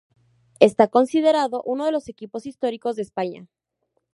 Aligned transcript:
Esta 0.59 0.87
considerado 0.87 1.61
uno 1.63 1.85
de 1.85 1.91
los 1.91 2.09
equipos 2.09 2.47
históricos 2.47 2.95
de 2.95 3.03
España. 3.03 3.47